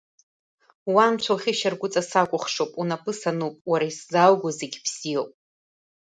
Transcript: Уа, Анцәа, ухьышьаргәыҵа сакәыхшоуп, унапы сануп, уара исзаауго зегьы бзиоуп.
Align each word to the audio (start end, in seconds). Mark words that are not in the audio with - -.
Уа, 0.93 1.03
Анцәа, 1.09 1.33
ухьышьаргәыҵа 1.35 2.01
сакәыхшоуп, 2.09 2.71
унапы 2.81 3.11
сануп, 3.19 3.55
уара 3.71 3.85
исзаауго 3.91 4.49
зегьы 4.59 4.79
бзиоуп. 4.85 5.31